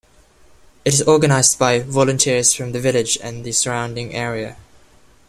[0.83, 4.57] It is organised by volunteers from the village and the surrounding area.